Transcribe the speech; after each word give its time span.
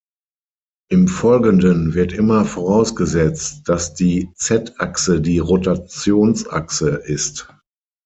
Im 0.89 1.07
Folgenden 1.07 1.93
wird 1.93 2.11
immer 2.11 2.43
vorausgesetzt, 2.43 3.69
dass 3.69 3.93
die 3.93 4.31
"z-Achse 4.33 5.21
die 5.21 5.37
Rotationsachse" 5.37 6.89
ist. 7.05 7.47